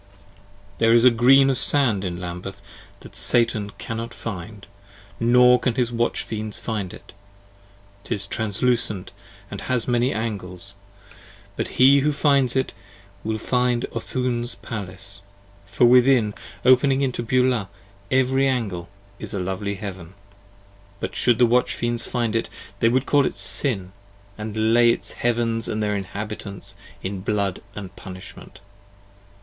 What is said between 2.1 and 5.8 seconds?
Lambeth that Satan cannot find, Nor can